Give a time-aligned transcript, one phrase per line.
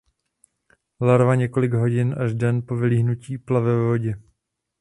[1.01, 4.21] Larva několik hodin až den po vylíhnutí plave ve vodě.